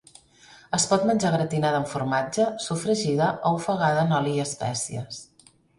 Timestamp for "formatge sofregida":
1.93-3.31